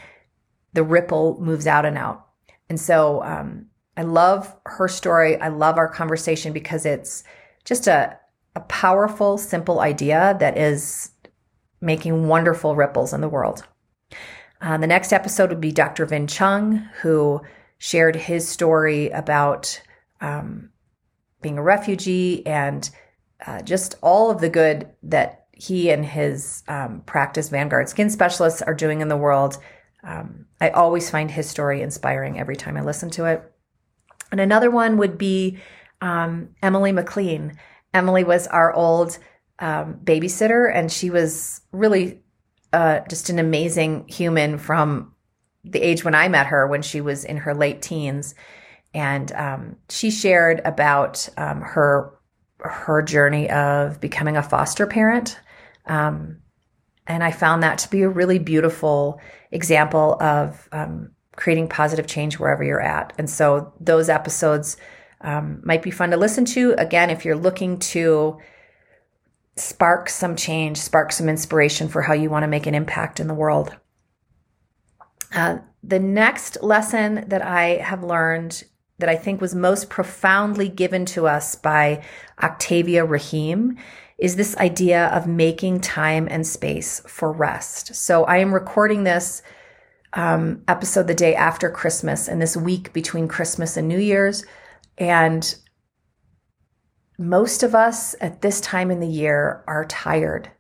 the 0.72 0.82
ripple 0.82 1.38
moves 1.40 1.66
out 1.66 1.86
and 1.86 1.96
out. 1.96 2.26
And 2.72 2.80
so 2.80 3.22
um, 3.22 3.66
I 3.98 4.02
love 4.02 4.56
her 4.64 4.88
story. 4.88 5.38
I 5.38 5.48
love 5.48 5.76
our 5.76 5.90
conversation 5.90 6.54
because 6.54 6.86
it's 6.86 7.22
just 7.66 7.86
a, 7.86 8.18
a 8.56 8.60
powerful, 8.60 9.36
simple 9.36 9.80
idea 9.80 10.38
that 10.40 10.56
is 10.56 11.10
making 11.82 12.28
wonderful 12.28 12.74
ripples 12.74 13.12
in 13.12 13.20
the 13.20 13.28
world. 13.28 13.66
Uh, 14.62 14.78
the 14.78 14.86
next 14.86 15.12
episode 15.12 15.50
would 15.50 15.60
be 15.60 15.70
Dr. 15.70 16.06
Vinh 16.06 16.26
Chung, 16.26 16.78
who 17.02 17.42
shared 17.76 18.16
his 18.16 18.48
story 18.48 19.10
about 19.10 19.78
um, 20.22 20.70
being 21.42 21.58
a 21.58 21.62
refugee 21.62 22.46
and 22.46 22.88
uh, 23.46 23.60
just 23.60 23.96
all 24.00 24.30
of 24.30 24.40
the 24.40 24.48
good 24.48 24.88
that 25.02 25.44
he 25.52 25.90
and 25.90 26.06
his 26.06 26.62
um, 26.68 27.02
practice 27.04 27.50
Vanguard 27.50 27.90
skin 27.90 28.08
specialists 28.08 28.62
are 28.62 28.72
doing 28.72 29.02
in 29.02 29.08
the 29.08 29.16
world. 29.18 29.58
Um, 30.02 30.46
I 30.60 30.70
always 30.70 31.10
find 31.10 31.30
his 31.30 31.48
story 31.48 31.82
inspiring 31.82 32.38
every 32.38 32.56
time 32.56 32.76
I 32.76 32.82
listen 32.82 33.10
to 33.10 33.26
it. 33.26 33.42
And 34.30 34.40
another 34.40 34.70
one 34.70 34.96
would 34.98 35.18
be 35.18 35.58
um, 36.00 36.50
Emily 36.62 36.92
McLean. 36.92 37.58
Emily 37.94 38.24
was 38.24 38.46
our 38.46 38.72
old 38.72 39.18
um, 39.58 40.00
babysitter, 40.02 40.74
and 40.74 40.90
she 40.90 41.10
was 41.10 41.60
really 41.72 42.20
uh, 42.72 43.00
just 43.08 43.30
an 43.30 43.38
amazing 43.38 44.08
human 44.08 44.58
from 44.58 45.14
the 45.64 45.80
age 45.80 46.04
when 46.04 46.14
I 46.14 46.28
met 46.28 46.46
her, 46.46 46.66
when 46.66 46.82
she 46.82 47.00
was 47.00 47.24
in 47.24 47.36
her 47.38 47.54
late 47.54 47.82
teens. 47.82 48.34
And 48.94 49.30
um, 49.32 49.76
she 49.88 50.10
shared 50.10 50.60
about 50.64 51.28
um, 51.36 51.60
her 51.60 52.18
her 52.58 53.02
journey 53.02 53.50
of 53.50 54.00
becoming 54.00 54.36
a 54.36 54.42
foster 54.42 54.86
parent. 54.86 55.38
Um, 55.86 56.41
and 57.06 57.22
I 57.24 57.30
found 57.32 57.62
that 57.62 57.78
to 57.78 57.90
be 57.90 58.02
a 58.02 58.08
really 58.08 58.38
beautiful 58.38 59.20
example 59.50 60.16
of 60.20 60.68
um, 60.72 61.10
creating 61.36 61.68
positive 61.68 62.06
change 62.06 62.38
wherever 62.38 62.62
you're 62.62 62.80
at. 62.80 63.12
And 63.18 63.28
so 63.28 63.72
those 63.80 64.08
episodes 64.08 64.76
um, 65.20 65.60
might 65.64 65.82
be 65.82 65.90
fun 65.90 66.10
to 66.10 66.16
listen 66.16 66.44
to. 66.46 66.74
Again, 66.78 67.10
if 67.10 67.24
you're 67.24 67.36
looking 67.36 67.78
to 67.78 68.38
spark 69.56 70.08
some 70.08 70.36
change, 70.36 70.78
spark 70.78 71.12
some 71.12 71.28
inspiration 71.28 71.88
for 71.88 72.02
how 72.02 72.14
you 72.14 72.30
want 72.30 72.42
to 72.44 72.48
make 72.48 72.66
an 72.66 72.74
impact 72.74 73.20
in 73.20 73.28
the 73.28 73.34
world. 73.34 73.76
Uh, 75.34 75.58
the 75.82 75.98
next 75.98 76.62
lesson 76.62 77.24
that 77.28 77.42
I 77.42 77.76
have 77.76 78.02
learned 78.02 78.64
that 78.98 79.08
I 79.08 79.16
think 79.16 79.40
was 79.40 79.54
most 79.54 79.90
profoundly 79.90 80.68
given 80.68 81.04
to 81.06 81.26
us 81.26 81.56
by 81.56 82.04
Octavia 82.40 83.04
Raheem 83.04 83.76
is 84.22 84.36
this 84.36 84.56
idea 84.58 85.08
of 85.08 85.26
making 85.26 85.80
time 85.80 86.28
and 86.30 86.46
space 86.46 87.02
for 87.08 87.32
rest. 87.32 87.92
So 87.92 88.22
I 88.22 88.36
am 88.36 88.54
recording 88.54 89.02
this 89.02 89.42
um, 90.12 90.62
episode 90.68 91.08
the 91.08 91.14
day 91.14 91.34
after 91.34 91.68
Christmas 91.68 92.28
and 92.28 92.40
this 92.40 92.56
week 92.56 92.92
between 92.92 93.26
Christmas 93.26 93.76
and 93.76 93.88
New 93.88 93.98
Year's. 93.98 94.44
And 94.96 95.52
most 97.18 97.64
of 97.64 97.74
us 97.74 98.14
at 98.20 98.42
this 98.42 98.60
time 98.60 98.92
in 98.92 99.00
the 99.00 99.08
year 99.08 99.64
are 99.66 99.86
tired. 99.86 100.52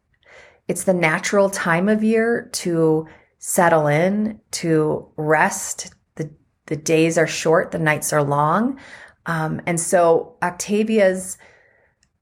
It's 0.66 0.82
the 0.82 0.92
natural 0.92 1.48
time 1.48 1.88
of 1.88 2.02
year 2.02 2.50
to 2.54 3.06
settle 3.38 3.86
in, 3.86 4.40
to 4.50 5.08
rest. 5.16 5.94
The, 6.16 6.34
the 6.66 6.76
days 6.76 7.16
are 7.16 7.28
short, 7.28 7.70
the 7.70 7.78
nights 7.78 8.12
are 8.12 8.24
long. 8.24 8.80
Um, 9.26 9.60
and 9.66 9.78
so 9.78 10.36
Octavia's 10.42 11.38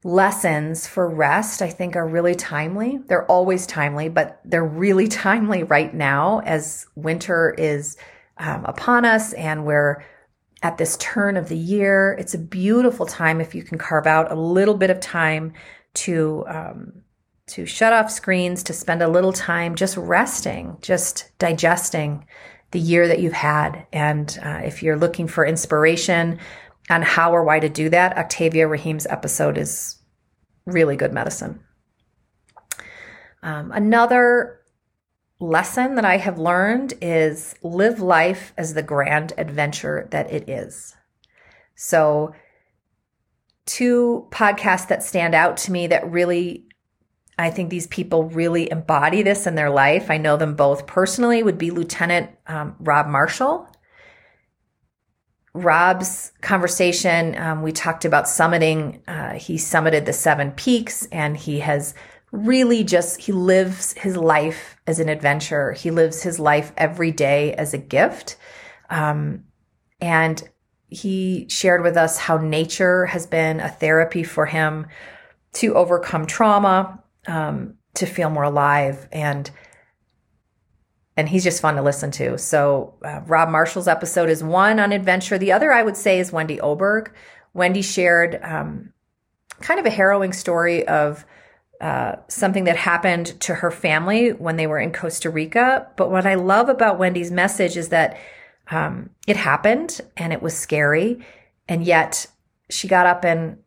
lessons 0.03 0.87
for 0.87 1.07
rest, 1.07 1.61
I 1.61 1.69
think, 1.69 1.95
are 1.95 2.07
really 2.07 2.35
timely. 2.35 2.99
They're 3.05 3.25
always 3.25 3.67
timely, 3.67 4.09
but 4.09 4.39
they're 4.43 4.65
really 4.65 5.07
timely 5.25 5.63
right 5.63 5.93
now 5.93 6.39
as 6.39 6.87
winter 6.95 7.53
is 7.57 7.97
um, 8.37 8.65
upon 8.65 9.05
us 9.05 9.33
and 9.33 9.65
we're 9.65 10.03
at 10.63 10.77
this 10.77 10.97
turn 10.97 11.37
of 11.37 11.49
the 11.49 11.57
year. 11.57 12.15
It's 12.19 12.33
a 12.33 12.39
beautiful 12.39 13.05
time 13.05 13.41
if 13.41 13.55
you 13.55 13.63
can 13.63 13.77
carve 13.77 14.07
out 14.07 14.31
a 14.31 14.35
little 14.35 14.75
bit 14.75 14.89
of 14.89 14.99
time 14.99 15.53
to 15.93 16.45
um, 16.47 16.93
to 17.47 17.65
shut 17.65 17.91
off 17.91 18.09
screens, 18.09 18.63
to 18.63 18.71
spend 18.71 19.01
a 19.01 19.09
little 19.09 19.33
time 19.33 19.75
just 19.75 19.97
resting, 19.97 20.77
just 20.81 21.31
digesting 21.37 22.25
the 22.71 22.79
year 22.79 23.09
that 23.09 23.19
you've 23.19 23.33
had. 23.33 23.85
And 23.91 24.39
uh, 24.41 24.61
if 24.63 24.81
you're 24.81 24.97
looking 24.97 25.27
for 25.27 25.45
inspiration 25.45 26.39
on 26.91 27.01
how 27.01 27.33
or 27.33 27.43
why 27.43 27.59
to 27.59 27.69
do 27.69 27.89
that, 27.89 28.17
Octavia 28.17 28.67
Raheem's 28.67 29.07
episode 29.07 29.57
is 29.57 29.97
really 30.65 30.95
good 30.95 31.13
medicine. 31.13 31.61
Um, 33.41 33.71
another 33.71 34.61
lesson 35.39 35.95
that 35.95 36.05
I 36.05 36.17
have 36.17 36.37
learned 36.37 36.93
is 37.01 37.55
live 37.63 37.99
life 37.99 38.53
as 38.57 38.73
the 38.73 38.83
grand 38.83 39.33
adventure 39.37 40.07
that 40.11 40.31
it 40.31 40.47
is. 40.47 40.95
So, 41.75 42.35
two 43.65 44.27
podcasts 44.29 44.87
that 44.89 45.01
stand 45.01 45.33
out 45.33 45.57
to 45.57 45.71
me 45.71 45.87
that 45.87 46.11
really, 46.11 46.65
I 47.39 47.49
think 47.49 47.69
these 47.69 47.87
people 47.87 48.25
really 48.25 48.69
embody 48.69 49.23
this 49.23 49.47
in 49.47 49.55
their 49.55 49.69
life. 49.69 50.11
I 50.11 50.17
know 50.17 50.37
them 50.37 50.55
both 50.55 50.85
personally, 50.85 51.41
would 51.41 51.57
be 51.57 51.71
Lieutenant 51.71 52.29
um, 52.45 52.75
Rob 52.79 53.07
Marshall. 53.07 53.67
Rob's 55.53 56.31
conversation, 56.41 57.37
um, 57.37 57.61
we 57.61 57.71
talked 57.71 58.05
about 58.05 58.25
summiting. 58.25 59.01
Uh, 59.07 59.33
he 59.33 59.55
summited 59.55 60.05
the 60.05 60.13
seven 60.13 60.51
peaks 60.51 61.05
and 61.11 61.35
he 61.35 61.59
has 61.59 61.93
really 62.31 62.83
just 62.83 63.19
he 63.19 63.33
lives 63.33 63.93
his 63.93 64.15
life 64.15 64.77
as 64.87 64.99
an 64.99 65.09
adventure. 65.09 65.73
He 65.73 65.91
lives 65.91 66.23
his 66.23 66.39
life 66.39 66.71
every 66.77 67.11
day 67.11 67.53
as 67.53 67.73
a 67.73 67.77
gift. 67.77 68.37
Um, 68.89 69.43
and 69.99 70.41
he 70.87 71.47
shared 71.49 71.83
with 71.83 71.97
us 71.97 72.17
how 72.17 72.37
nature 72.37 73.05
has 73.07 73.25
been 73.25 73.59
a 73.59 73.69
therapy 73.69 74.23
for 74.23 74.45
him 74.45 74.87
to 75.53 75.75
overcome 75.75 76.25
trauma, 76.25 77.03
um, 77.27 77.75
to 77.95 78.05
feel 78.05 78.29
more 78.29 78.43
alive, 78.43 79.07
and 79.11 79.51
and 81.17 81.29
he's 81.29 81.43
just 81.43 81.61
fun 81.61 81.75
to 81.75 81.81
listen 81.81 82.11
to. 82.11 82.37
So 82.37 82.93
uh, 83.03 83.21
Rob 83.25 83.49
Marshall's 83.49 83.87
episode 83.87 84.29
is 84.29 84.43
one 84.43 84.79
on 84.79 84.91
adventure. 84.91 85.37
The 85.37 85.51
other 85.51 85.71
I 85.71 85.83
would 85.83 85.97
say 85.97 86.19
is 86.19 86.31
Wendy 86.31 86.59
Oberg. 86.61 87.13
Wendy 87.53 87.81
shared 87.81 88.39
um, 88.43 88.93
kind 89.59 89.79
of 89.79 89.85
a 89.85 89.89
harrowing 89.89 90.33
story 90.33 90.87
of 90.87 91.25
uh, 91.81 92.15
something 92.27 92.65
that 92.65 92.77
happened 92.77 93.39
to 93.41 93.55
her 93.55 93.71
family 93.71 94.31
when 94.31 94.55
they 94.55 94.67
were 94.67 94.79
in 94.79 94.93
Costa 94.93 95.29
Rica. 95.29 95.87
But 95.97 96.11
what 96.11 96.25
I 96.25 96.35
love 96.35 96.69
about 96.69 96.99
Wendy's 96.99 97.31
message 97.31 97.75
is 97.75 97.89
that 97.89 98.17
um, 98.69 99.09
it 99.27 99.35
happened 99.35 99.99
and 100.15 100.31
it 100.31 100.41
was 100.41 100.55
scary, 100.55 101.25
and 101.67 101.83
yet 101.83 102.27
she 102.69 102.87
got 102.87 103.07
up 103.07 103.25
and 103.25 103.57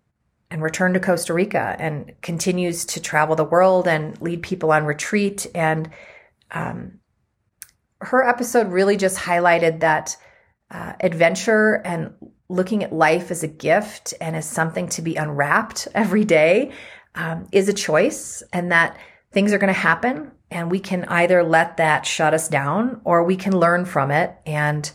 and 0.50 0.62
returned 0.62 0.94
to 0.94 1.00
Costa 1.00 1.34
Rica 1.34 1.74
and 1.80 2.12
continues 2.22 2.84
to 2.84 3.00
travel 3.00 3.34
the 3.34 3.42
world 3.44 3.88
and 3.88 4.20
lead 4.20 4.42
people 4.42 4.70
on 4.70 4.84
retreat. 4.84 5.46
And 5.52 5.90
um, 6.52 7.00
her 8.04 8.26
episode 8.26 8.68
really 8.68 8.96
just 8.96 9.18
highlighted 9.18 9.80
that 9.80 10.16
uh, 10.70 10.94
adventure 11.00 11.82
and 11.84 12.12
looking 12.48 12.82
at 12.84 12.92
life 12.92 13.30
as 13.30 13.42
a 13.42 13.48
gift 13.48 14.14
and 14.20 14.36
as 14.36 14.48
something 14.48 14.88
to 14.88 15.02
be 15.02 15.16
unwrapped 15.16 15.88
every 15.94 16.24
day 16.24 16.72
um, 17.14 17.46
is 17.52 17.68
a 17.68 17.72
choice 17.72 18.42
and 18.52 18.72
that 18.72 18.96
things 19.32 19.52
are 19.52 19.58
going 19.58 19.72
to 19.72 19.78
happen 19.78 20.30
and 20.50 20.70
we 20.70 20.78
can 20.78 21.04
either 21.06 21.42
let 21.42 21.76
that 21.78 22.06
shut 22.06 22.34
us 22.34 22.48
down 22.48 23.00
or 23.04 23.24
we 23.24 23.36
can 23.36 23.58
learn 23.58 23.84
from 23.84 24.10
it 24.10 24.36
and 24.46 24.92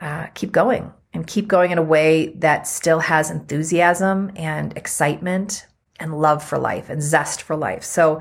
uh, 0.00 0.26
keep 0.34 0.50
going 0.52 0.92
and 1.12 1.26
keep 1.26 1.46
going 1.46 1.70
in 1.70 1.78
a 1.78 1.82
way 1.82 2.28
that 2.36 2.66
still 2.66 3.00
has 3.00 3.30
enthusiasm 3.30 4.32
and 4.36 4.76
excitement 4.76 5.66
and 6.00 6.20
love 6.20 6.42
for 6.42 6.58
life 6.58 6.90
and 6.90 7.02
zest 7.02 7.42
for 7.42 7.54
life. 7.54 7.84
So, 7.84 8.20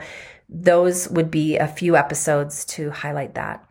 those 0.49 1.09
would 1.09 1.31
be 1.31 1.57
a 1.57 1.67
few 1.67 1.95
episodes 1.95 2.63
to 2.65 2.91
highlight 2.91 3.33
that. 3.35 3.65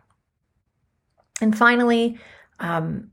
And 1.41 1.57
finally, 1.57 2.17
um, 2.59 3.11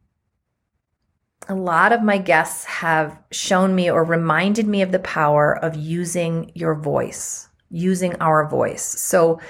a 1.48 1.54
lot 1.54 1.92
of 1.92 2.02
my 2.02 2.18
guests 2.18 2.64
have 2.64 3.18
shown 3.32 3.74
me 3.74 3.90
or 3.90 4.04
reminded 4.04 4.66
me 4.66 4.82
of 4.82 4.92
the 4.92 4.98
power 4.98 5.56
of 5.56 5.74
using 5.74 6.52
your 6.54 6.74
voice, 6.74 7.48
using 7.70 8.14
our 8.16 8.48
voice. 8.48 8.84
So 8.84 9.40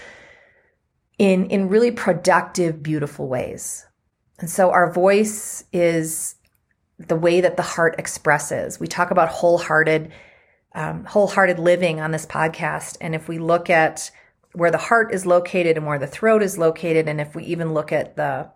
in 1.18 1.46
in 1.46 1.68
really 1.68 1.90
productive, 1.90 2.82
beautiful 2.82 3.28
ways. 3.28 3.86
And 4.38 4.48
so 4.48 4.70
our 4.70 4.90
voice 4.90 5.64
is 5.72 6.36
the 6.98 7.16
way 7.16 7.40
that 7.42 7.56
the 7.56 7.62
heart 7.62 7.96
expresses. 7.98 8.80
We 8.80 8.86
talk 8.86 9.10
about 9.10 9.28
wholehearted, 9.28 10.12
um, 10.74 11.04
wholehearted 11.04 11.58
living 11.58 12.00
on 12.00 12.10
this 12.10 12.24
podcast. 12.24 12.96
And 13.00 13.14
if 13.14 13.28
we 13.28 13.38
look 13.38 13.68
at 13.68 14.10
where 14.52 14.70
the 14.70 14.78
heart 14.78 15.12
is 15.12 15.26
located 15.26 15.76
and 15.76 15.86
where 15.86 15.98
the 15.98 16.06
throat 16.06 16.42
is 16.42 16.56
located, 16.56 17.08
and 17.08 17.20
if 17.20 17.34
we 17.34 17.44
even 17.44 17.74
look 17.74 17.92
at 17.92 18.16
the 18.16 18.50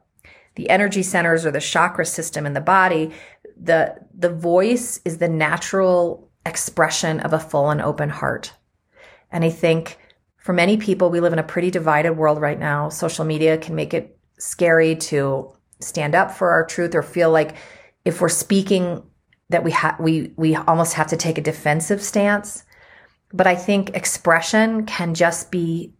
the 0.56 0.70
energy 0.70 1.02
centers 1.02 1.44
or 1.44 1.50
the 1.50 1.60
chakra 1.60 2.06
system 2.06 2.46
in 2.46 2.52
the 2.52 2.60
body, 2.60 3.12
the 3.60 3.96
the 4.16 4.30
voice 4.30 5.00
is 5.04 5.18
the 5.18 5.28
natural 5.28 6.30
expression 6.46 7.20
of 7.20 7.32
a 7.32 7.40
full 7.40 7.70
and 7.70 7.80
open 7.80 8.10
heart. 8.10 8.52
And 9.30 9.44
I 9.44 9.50
think 9.50 9.98
for 10.36 10.52
many 10.52 10.76
people, 10.76 11.10
we 11.10 11.20
live 11.20 11.32
in 11.32 11.38
a 11.38 11.44
pretty 11.44 11.70
divided 11.70 12.12
world 12.12 12.40
right 12.40 12.58
now. 12.58 12.90
Social 12.90 13.24
media 13.24 13.56
can 13.56 13.74
make 13.74 13.94
it 13.94 14.18
scary 14.38 14.94
to 14.96 15.50
stand 15.80 16.14
up 16.14 16.30
for 16.30 16.50
our 16.50 16.66
truth 16.66 16.94
or 16.94 17.02
feel 17.02 17.30
like 17.30 17.56
if 18.04 18.20
we're 18.20 18.28
speaking 18.28 19.02
that 19.48 19.64
we 19.64 19.70
have 19.70 19.98
we 19.98 20.32
we 20.36 20.54
almost 20.54 20.94
have 20.94 21.06
to 21.08 21.16
take 21.16 21.38
a 21.38 21.42
defensive 21.42 22.02
stance. 22.02 22.64
But 23.32 23.46
I 23.46 23.56
think 23.56 23.90
expression 23.90 24.84
can 24.84 25.14
just 25.14 25.50
be 25.50 25.93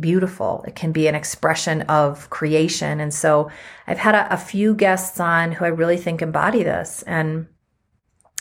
beautiful. 0.00 0.64
It 0.66 0.74
can 0.74 0.92
be 0.92 1.06
an 1.06 1.14
expression 1.14 1.82
of 1.82 2.30
creation. 2.30 3.00
And 3.00 3.12
so 3.12 3.50
I've 3.86 3.98
had 3.98 4.14
a, 4.14 4.32
a 4.32 4.36
few 4.36 4.74
guests 4.74 5.20
on 5.20 5.52
who 5.52 5.64
I 5.64 5.68
really 5.68 5.96
think 5.96 6.22
embody 6.22 6.62
this. 6.62 7.02
And 7.06 7.46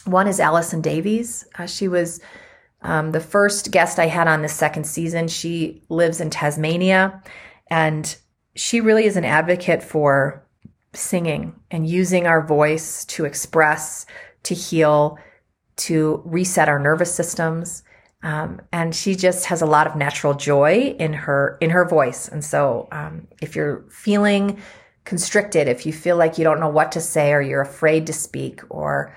one 0.05 0.27
is 0.27 0.39
Allison 0.39 0.81
Davies. 0.81 1.45
Uh, 1.57 1.65
she 1.65 1.87
was 1.87 2.21
um, 2.81 3.11
the 3.11 3.19
first 3.19 3.71
guest 3.71 3.99
I 3.99 4.07
had 4.07 4.27
on 4.27 4.41
the 4.41 4.47
second 4.47 4.85
season. 4.85 5.27
She 5.27 5.83
lives 5.89 6.21
in 6.21 6.29
Tasmania 6.29 7.21
and 7.69 8.15
she 8.55 8.81
really 8.81 9.05
is 9.05 9.17
an 9.17 9.25
advocate 9.25 9.83
for 9.83 10.45
singing 10.93 11.55
and 11.69 11.87
using 11.87 12.27
our 12.27 12.45
voice 12.45 13.05
to 13.05 13.25
express, 13.25 14.05
to 14.43 14.53
heal, 14.53 15.17
to 15.77 16.21
reset 16.25 16.67
our 16.67 16.79
nervous 16.79 17.13
systems. 17.13 17.83
Um, 18.23 18.61
and 18.71 18.93
she 18.95 19.15
just 19.15 19.45
has 19.45 19.61
a 19.61 19.65
lot 19.65 19.87
of 19.87 19.95
natural 19.95 20.33
joy 20.33 20.95
in 20.99 21.13
her 21.13 21.57
in 21.59 21.71
her 21.71 21.85
voice. 21.87 22.27
And 22.27 22.43
so, 22.43 22.87
um, 22.91 23.27
if 23.41 23.55
you're 23.55 23.83
feeling 23.89 24.61
constricted, 25.05 25.67
if 25.67 25.85
you 25.85 25.93
feel 25.93 26.17
like 26.17 26.37
you 26.37 26.43
don't 26.43 26.59
know 26.59 26.69
what 26.69 26.91
to 26.91 27.01
say, 27.01 27.33
or 27.33 27.41
you're 27.41 27.61
afraid 27.61 28.05
to 28.07 28.13
speak, 28.13 28.61
or 28.69 29.15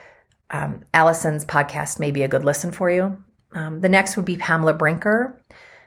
um, 0.51 0.85
Allison's 0.95 1.45
podcast 1.45 2.01
may 2.01 2.11
be 2.11 2.23
a 2.23 2.29
good 2.29 2.45
listen 2.45 2.73
for 2.73 2.91
you. 2.91 3.17
Um, 3.53 3.81
the 3.81 3.89
next 3.89 4.17
would 4.17 4.25
be 4.25 4.37
Pamela 4.37 4.73
Brinker. 4.73 5.41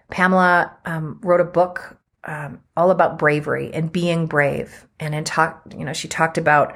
Pamela 0.09 0.77
um, 0.85 1.19
wrote 1.23 1.41
a 1.41 1.45
book 1.45 1.97
um, 2.23 2.61
all 2.77 2.91
about 2.91 3.17
bravery 3.17 3.73
and 3.73 3.91
being 3.91 4.27
brave, 4.27 4.87
and 4.99 5.15
in 5.15 5.23
talk, 5.23 5.63
you 5.75 5.83
know, 5.83 5.93
she 5.93 6.07
talked 6.07 6.37
about 6.37 6.75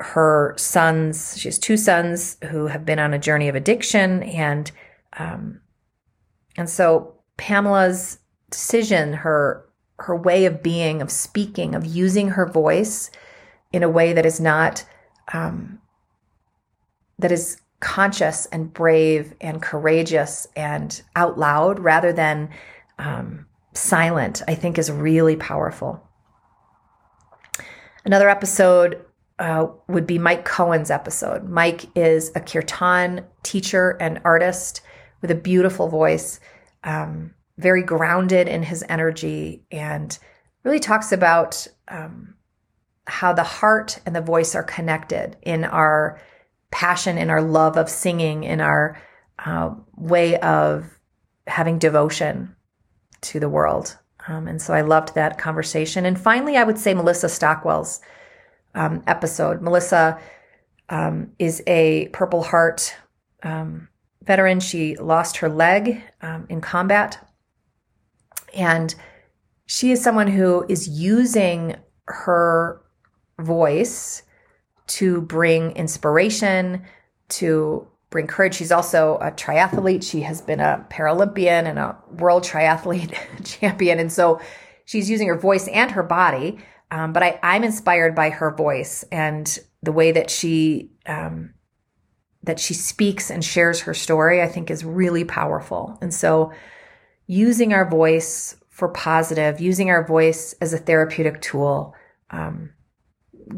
her 0.00 0.54
sons. 0.56 1.36
She 1.38 1.48
has 1.48 1.58
two 1.58 1.76
sons 1.76 2.36
who 2.50 2.66
have 2.66 2.84
been 2.84 2.98
on 2.98 3.14
a 3.14 3.18
journey 3.18 3.48
of 3.48 3.54
addiction 3.54 4.22
and 4.22 4.70
um, 5.18 5.60
and 6.56 6.68
so 6.68 7.14
Pamela's 7.36 8.18
decision, 8.50 9.12
her 9.12 9.66
her 9.98 10.16
way 10.16 10.46
of 10.46 10.62
being, 10.62 11.02
of 11.02 11.10
speaking, 11.10 11.74
of 11.74 11.84
using 11.84 12.28
her 12.28 12.46
voice 12.46 13.10
in 13.70 13.82
a 13.82 13.88
way 13.88 14.12
that 14.12 14.24
is 14.24 14.40
not 14.40 14.84
um, 15.32 15.80
that 17.18 17.32
is 17.32 17.60
conscious 17.80 18.46
and 18.46 18.72
brave 18.72 19.34
and 19.40 19.62
courageous 19.62 20.46
and 20.56 21.02
out 21.16 21.38
loud 21.38 21.78
rather 21.78 22.12
than 22.12 22.50
um, 22.98 23.46
silent, 23.72 24.42
I 24.48 24.54
think 24.54 24.78
is 24.78 24.90
really 24.90 25.36
powerful. 25.36 26.06
Another 28.04 28.28
episode 28.28 29.04
uh, 29.38 29.66
would 29.88 30.06
be 30.06 30.18
Mike 30.18 30.44
Cohen's 30.44 30.90
episode. 30.90 31.48
Mike 31.48 31.86
is 31.96 32.30
a 32.34 32.40
kirtan 32.40 33.24
teacher 33.42 33.96
and 34.00 34.20
artist 34.24 34.82
with 35.20 35.30
a 35.30 35.34
beautiful 35.34 35.88
voice, 35.88 36.40
um, 36.84 37.34
very 37.58 37.82
grounded 37.82 38.48
in 38.48 38.62
his 38.62 38.84
energy, 38.88 39.62
and 39.70 40.18
really 40.64 40.80
talks 40.80 41.12
about 41.12 41.66
um, 41.88 42.34
how 43.06 43.32
the 43.32 43.42
heart 43.42 43.98
and 44.06 44.14
the 44.14 44.20
voice 44.20 44.54
are 44.54 44.62
connected 44.62 45.36
in 45.42 45.64
our 45.64 46.20
passion, 46.70 47.18
in 47.18 47.30
our 47.30 47.42
love 47.42 47.76
of 47.76 47.88
singing, 47.88 48.44
in 48.44 48.60
our 48.60 49.00
uh, 49.44 49.74
way 49.96 50.38
of 50.38 50.98
having 51.46 51.78
devotion 51.78 52.54
to 53.20 53.40
the 53.40 53.48
world. 53.48 53.98
Um, 54.28 54.46
and 54.46 54.60
so 54.60 54.74
I 54.74 54.82
loved 54.82 55.14
that 55.14 55.38
conversation. 55.38 56.06
And 56.06 56.18
finally, 56.18 56.56
I 56.56 56.64
would 56.64 56.78
say 56.78 56.94
Melissa 56.94 57.28
Stockwell's 57.28 58.00
um, 58.74 59.02
episode. 59.06 59.62
Melissa 59.62 60.20
um, 60.88 61.32
is 61.38 61.62
a 61.66 62.08
Purple 62.12 62.42
Heart 62.42 62.94
um, 63.42 63.88
veteran. 64.22 64.60
She 64.60 64.96
lost 64.96 65.38
her 65.38 65.48
leg 65.48 66.02
um, 66.22 66.46
in 66.48 66.60
combat. 66.60 67.26
And 68.54 68.94
she 69.66 69.92
is 69.92 70.02
someone 70.02 70.26
who 70.26 70.66
is 70.68 70.88
using 70.88 71.76
her 72.06 72.82
voice 73.38 74.22
to 74.88 75.20
bring 75.22 75.70
inspiration, 75.72 76.82
to 77.28 77.86
bring 78.10 78.26
courage. 78.26 78.54
She's 78.56 78.72
also 78.72 79.16
a 79.20 79.30
triathlete. 79.30 80.02
She 80.08 80.22
has 80.22 80.42
been 80.42 80.60
a 80.60 80.84
Paralympian 80.90 81.64
and 81.66 81.78
a 81.78 81.96
world 82.18 82.42
triathlete 82.42 83.14
champion. 83.44 84.00
And 84.00 84.12
so 84.12 84.40
she's 84.84 85.08
using 85.08 85.28
her 85.28 85.38
voice 85.38 85.68
and 85.68 85.92
her 85.92 86.02
body. 86.02 86.58
Um, 86.90 87.12
but 87.12 87.22
I, 87.22 87.38
I'm 87.42 87.62
inspired 87.62 88.16
by 88.16 88.30
her 88.30 88.50
voice 88.50 89.04
and 89.12 89.58
the 89.82 89.92
way 89.92 90.10
that 90.10 90.28
she 90.28 90.90
um, 91.06 91.54
that 92.42 92.58
she 92.58 92.74
speaks 92.74 93.30
and 93.30 93.44
shares 93.44 93.80
her 93.80 93.94
story, 93.94 94.40
I 94.40 94.48
think 94.48 94.70
is 94.70 94.84
really 94.84 95.24
powerful. 95.24 95.98
And 96.00 96.12
so 96.12 96.52
using 97.26 97.72
our 97.72 97.88
voice 97.88 98.56
for 98.70 98.88
positive, 98.88 99.60
using 99.60 99.90
our 99.90 100.06
voice 100.06 100.54
as 100.60 100.72
a 100.72 100.78
therapeutic 100.78 101.40
tool, 101.42 101.94
um, 102.30 102.70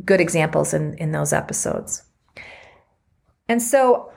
good 0.05 0.21
examples 0.21 0.75
in, 0.75 0.95
in 0.95 1.13
those 1.13 1.33
episodes. 1.33 2.03
And 3.49 3.63
so 3.63 4.11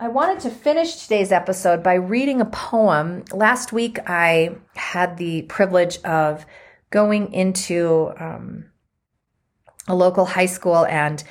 I 0.00 0.08
wanted 0.08 0.40
to 0.40 0.50
finish 0.50 0.96
today's 0.96 1.30
episode 1.30 1.82
by 1.82 1.94
reading 1.94 2.40
a 2.40 2.46
poem. 2.46 3.24
Last 3.32 3.72
week, 3.72 3.98
I 4.06 4.56
had 4.74 5.16
the 5.16 5.42
privilege 5.42 5.98
of 5.98 6.44
going 6.90 7.32
into 7.32 8.12
um, 8.18 8.64
a 9.86 9.94
local 9.94 10.24
high 10.24 10.46
school 10.46 10.84
and 10.86 11.22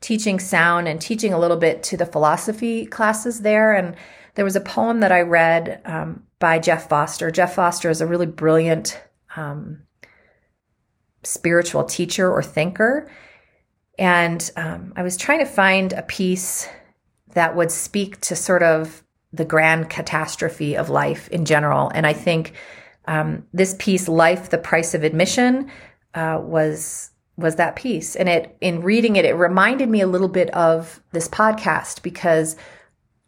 teaching 0.00 0.40
sound 0.40 0.88
and 0.88 1.00
teaching 1.00 1.32
a 1.32 1.38
little 1.38 1.56
bit 1.56 1.82
to 1.84 1.96
the 1.96 2.06
philosophy 2.06 2.86
classes 2.86 3.42
there. 3.42 3.72
And 3.74 3.96
there 4.34 4.44
was 4.44 4.56
a 4.56 4.60
poem 4.60 5.00
that 5.00 5.12
I 5.12 5.20
read 5.20 5.80
um, 5.84 6.24
by 6.38 6.58
Jeff 6.58 6.88
Foster. 6.88 7.30
Jeff 7.30 7.54
Foster 7.54 7.90
is 7.90 8.00
a 8.00 8.06
really 8.06 8.26
brilliant 8.26 9.00
um, 9.36 9.82
spiritual 11.22 11.84
teacher 11.84 12.30
or 12.30 12.42
thinker. 12.42 13.10
And 13.98 14.50
um, 14.56 14.94
I 14.96 15.02
was 15.02 15.16
trying 15.16 15.40
to 15.40 15.46
find 15.46 15.92
a 15.92 16.02
piece 16.02 16.68
that 17.34 17.54
would 17.54 17.70
speak 17.70 18.20
to 18.22 18.34
sort 18.34 18.62
of 18.62 19.04
the 19.32 19.44
grand 19.44 19.90
catastrophe 19.90 20.76
of 20.76 20.88
life 20.88 21.28
in 21.28 21.44
general. 21.44 21.90
And 21.94 22.06
I 22.06 22.12
think 22.12 22.54
um, 23.06 23.46
this 23.52 23.76
piece, 23.78 24.08
Life, 24.08 24.50
the 24.50 24.58
Price 24.58 24.94
of 24.94 25.04
Admission, 25.04 25.70
uh, 26.14 26.40
was 26.42 27.09
was 27.40 27.56
that 27.56 27.76
piece. 27.76 28.16
And 28.16 28.28
it, 28.28 28.56
in 28.60 28.82
reading 28.82 29.16
it, 29.16 29.24
it 29.24 29.34
reminded 29.34 29.88
me 29.88 30.00
a 30.00 30.06
little 30.06 30.28
bit 30.28 30.50
of 30.50 31.00
this 31.12 31.28
podcast 31.28 32.02
because 32.02 32.56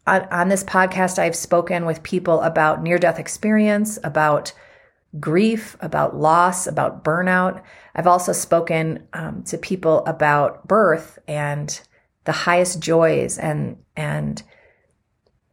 on, 0.07 0.23
on 0.31 0.49
this 0.49 0.63
podcast, 0.63 1.19
I've 1.19 1.35
spoken 1.35 1.85
with 1.85 2.03
people 2.03 2.41
about 2.41 2.83
near 2.83 2.97
death 2.97 3.19
experience, 3.19 3.99
about 4.03 4.53
grief, 5.19 5.77
about 5.79 6.15
loss, 6.15 6.67
about 6.67 7.03
burnout. 7.03 7.61
I've 7.95 8.07
also 8.07 8.33
spoken 8.33 9.07
um, 9.13 9.43
to 9.43 9.57
people 9.57 10.05
about 10.05 10.67
birth 10.67 11.19
and 11.27 11.79
the 12.25 12.31
highest 12.31 12.79
joys 12.79 13.37
and, 13.37 13.77
and, 13.95 14.41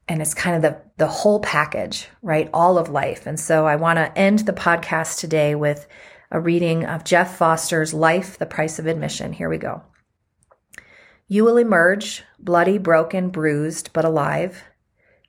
and 0.09 0.23
it's 0.23 0.35
kind 0.35 0.57
of 0.57 0.63
the, 0.63 0.81
the 0.97 1.07
whole 1.07 1.41
package, 1.41 2.09
right? 2.23 2.49
All 2.53 2.79
of 2.79 2.89
life. 2.89 3.27
And 3.27 3.39
so 3.39 3.67
I 3.67 3.77
want 3.77 3.99
to 3.99 4.19
end 4.19 4.41
the 4.41 4.53
podcast 4.53 5.19
today 5.19 5.55
with 5.55 5.87
a 6.31 6.41
reading 6.41 6.85
of 6.85 7.05
Jeff 7.05 7.37
Foster's 7.37 7.93
Life, 7.93 8.39
The 8.39 8.47
Price 8.47 8.79
of 8.79 8.87
Admission. 8.87 9.33
Here 9.33 9.49
we 9.49 9.59
go. 9.59 9.83
You 11.27 11.45
will 11.45 11.57
emerge, 11.57 12.23
bloody, 12.39 12.79
broken, 12.79 13.31
bruised, 13.31 13.93
but 13.93 14.05
alive. 14.05 14.65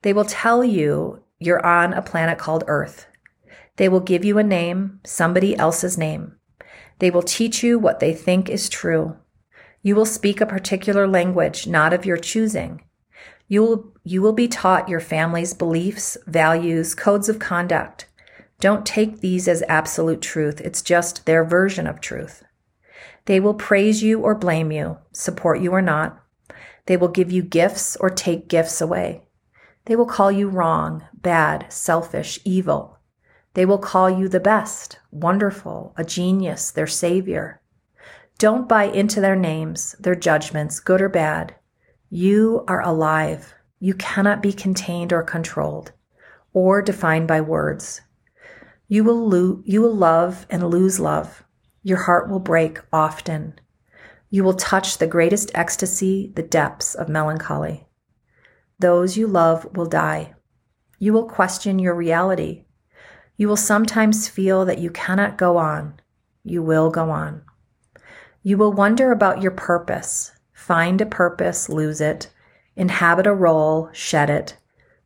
They 0.03 0.13
will 0.13 0.25
tell 0.25 0.63
you 0.63 1.23
you're 1.39 1.65
on 1.65 1.93
a 1.93 2.01
planet 2.01 2.37
called 2.37 2.63
Earth. 2.67 3.07
They 3.77 3.89
will 3.89 3.99
give 3.99 4.23
you 4.23 4.37
a 4.37 4.43
name, 4.43 4.99
somebody 5.03 5.55
else's 5.55 5.97
name. 5.97 6.35
They 6.99 7.09
will 7.09 7.23
teach 7.23 7.63
you 7.63 7.79
what 7.79 7.99
they 7.99 8.13
think 8.13 8.47
is 8.47 8.69
true. 8.69 9.17
You 9.81 9.95
will 9.95 10.05
speak 10.05 10.39
a 10.39 10.45
particular 10.45 11.07
language, 11.07 11.65
not 11.65 11.93
of 11.93 12.05
your 12.05 12.17
choosing. 12.17 12.83
You 13.47 13.63
will, 13.63 13.93
you 14.03 14.21
will 14.21 14.33
be 14.33 14.47
taught 14.47 14.87
your 14.87 14.99
family's 14.99 15.55
beliefs, 15.55 16.15
values, 16.27 16.93
codes 16.93 17.27
of 17.27 17.39
conduct. 17.39 18.05
Don't 18.61 18.85
take 18.85 19.21
these 19.21 19.47
as 19.47 19.63
absolute 19.67 20.21
truth. 20.21 20.61
It's 20.61 20.83
just 20.83 21.25
their 21.25 21.43
version 21.43 21.87
of 21.87 21.99
truth. 21.99 22.43
They 23.25 23.39
will 23.39 23.55
praise 23.55 24.03
you 24.03 24.21
or 24.21 24.35
blame 24.35 24.71
you, 24.71 24.99
support 25.11 25.59
you 25.61 25.71
or 25.71 25.81
not. 25.81 26.23
They 26.85 26.95
will 26.95 27.07
give 27.07 27.31
you 27.31 27.41
gifts 27.41 27.95
or 27.95 28.11
take 28.11 28.47
gifts 28.47 28.79
away. 28.79 29.23
They 29.85 29.95
will 29.95 30.05
call 30.05 30.31
you 30.31 30.47
wrong, 30.47 31.03
bad, 31.11 31.73
selfish, 31.73 32.39
evil. 32.45 32.99
They 33.55 33.65
will 33.65 33.79
call 33.79 34.11
you 34.11 34.27
the 34.27 34.39
best, 34.39 34.99
wonderful, 35.09 35.95
a 35.97 36.03
genius, 36.03 36.69
their 36.69 36.85
savior. 36.85 37.61
Don't 38.37 38.69
buy 38.69 38.83
into 38.83 39.19
their 39.21 39.35
names, 39.35 39.95
their 39.99 40.13
judgments, 40.13 40.79
good 40.79 41.01
or 41.01 41.09
bad. 41.09 41.55
You 42.11 42.63
are 42.67 42.81
alive. 42.81 43.55
You 43.79 43.95
cannot 43.95 44.43
be 44.43 44.53
contained 44.53 45.11
or 45.11 45.23
controlled 45.23 45.93
or 46.53 46.83
defined 46.83 47.27
by 47.27 47.41
words. 47.41 48.01
You 48.91 49.05
will, 49.05 49.29
lo- 49.29 49.61
you 49.63 49.81
will 49.81 49.95
love 49.95 50.45
and 50.49 50.69
lose 50.69 50.99
love. 50.99 51.45
Your 51.81 51.99
heart 51.99 52.29
will 52.29 52.41
break 52.41 52.77
often. 52.91 53.57
You 54.29 54.43
will 54.43 54.53
touch 54.53 54.97
the 54.97 55.07
greatest 55.07 55.49
ecstasy, 55.55 56.33
the 56.35 56.43
depths 56.43 56.93
of 56.93 57.07
melancholy. 57.07 57.87
Those 58.79 59.15
you 59.15 59.27
love 59.27 59.65
will 59.77 59.85
die. 59.85 60.33
You 60.99 61.13
will 61.13 61.23
question 61.23 61.79
your 61.79 61.95
reality. 61.95 62.65
You 63.37 63.47
will 63.47 63.55
sometimes 63.55 64.27
feel 64.27 64.65
that 64.65 64.79
you 64.79 64.89
cannot 64.89 65.37
go 65.37 65.55
on. 65.55 65.93
You 66.43 66.61
will 66.61 66.89
go 66.89 67.11
on. 67.11 67.43
You 68.43 68.57
will 68.57 68.73
wonder 68.73 69.13
about 69.13 69.41
your 69.41 69.53
purpose. 69.53 70.33
Find 70.51 70.99
a 70.99 71.05
purpose, 71.05 71.69
lose 71.69 72.01
it. 72.01 72.29
Inhabit 72.75 73.25
a 73.25 73.33
role, 73.33 73.89
shed 73.93 74.29
it. 74.29 74.57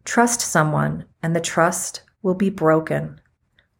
Trust 0.06 0.42
someone, 0.42 1.06
and 1.22 1.36
the 1.36 1.40
trust 1.40 2.02
will 2.24 2.34
be 2.34 2.50
broken 2.50 3.22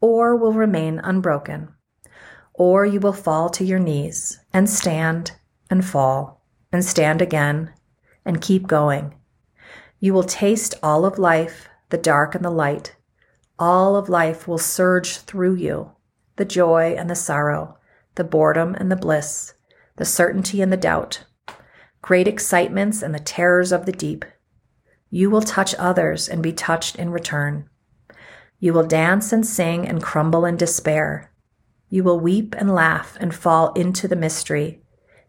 or 0.06 0.36
will 0.36 0.54
remain 0.54 1.00
unbroken 1.00 1.76
or 2.58 2.86
you 2.86 3.00
will 3.00 3.14
fall 3.14 3.50
to 3.50 3.66
your 3.66 3.80
knees 3.80 4.40
and 4.54 4.70
stand 4.70 5.34
and 5.70 5.84
fall 5.86 6.42
and 6.72 6.84
stand 6.84 7.22
again 7.22 7.72
and 8.24 8.42
keep 8.42 8.68
going. 8.68 9.14
You 10.00 10.14
will 10.14 10.24
taste 10.24 10.76
all 10.82 11.06
of 11.06 11.20
life, 11.20 11.68
the 11.90 11.98
dark 11.98 12.34
and 12.36 12.44
the 12.44 12.50
light. 12.50 12.96
All 13.60 13.96
of 13.96 14.10
life 14.10 14.48
will 14.48 14.58
surge 14.58 15.18
through 15.18 15.56
you 15.56 15.92
the 16.38 16.46
joy 16.46 16.96
and 16.98 17.10
the 17.10 17.16
sorrow, 17.16 17.78
the 18.16 18.24
boredom 18.24 18.76
and 18.76 18.92
the 18.92 18.98
bliss, 18.98 19.54
the 19.96 20.04
certainty 20.04 20.62
and 20.62 20.72
the 20.72 20.78
doubt, 20.78 21.24
great 22.02 22.28
excitements 22.28 23.02
and 23.02 23.16
the 23.16 23.20
terrors 23.20 23.72
of 23.72 23.86
the 23.86 23.94
deep. 23.94 24.26
You 25.10 25.30
will 25.30 25.42
touch 25.42 25.74
others 25.76 26.28
and 26.28 26.44
be 26.44 26.52
touched 26.52 26.98
in 26.98 27.10
return. 27.10 27.70
You 28.60 28.74
will 28.74 28.86
dance 28.86 29.32
and 29.32 29.46
sing 29.46 29.88
and 29.88 30.02
crumble 30.02 30.46
in 30.46 30.58
despair. 30.58 31.32
You 31.90 32.04
will 32.04 32.20
weep 32.20 32.56
and 32.58 32.74
laugh 32.74 33.18
and 33.20 33.34
fall 33.34 33.74
into 33.74 34.08
the 34.08 34.16
mystery. 34.16 34.82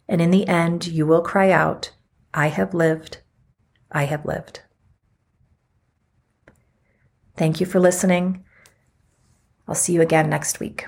And 0.08 0.20
in 0.20 0.30
the 0.30 0.46
end, 0.46 0.86
you 0.86 1.06
will 1.06 1.22
cry 1.22 1.50
out, 1.50 1.92
I 2.32 2.48
have 2.48 2.74
lived. 2.74 3.18
I 3.90 4.04
have 4.04 4.24
lived. 4.24 4.60
Thank 7.36 7.60
you 7.60 7.66
for 7.66 7.80
listening. 7.80 8.44
I'll 9.68 9.74
see 9.74 9.92
you 9.92 10.00
again 10.00 10.30
next 10.30 10.60
week. 10.60 10.86